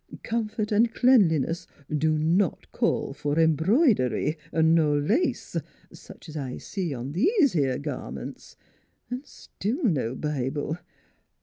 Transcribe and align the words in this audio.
Comfort 0.23 0.71
an' 0.71 0.87
cleanliness 0.87 1.67
do 1.95 2.17
not 2.17 2.71
call 2.71 3.13
for 3.13 3.37
embroidery 3.37 4.35
ner 4.51 4.99
lace, 4.99 5.55
such 5.93 6.27
as 6.27 6.35
I 6.35 6.57
see 6.57 6.91
on 6.91 7.11
these 7.11 7.55
'ere 7.55 7.77
garments 7.77 8.55
an' 9.11 9.21
still 9.25 9.83
no 9.83 10.15
Bi 10.15 10.49
ble 10.49 10.79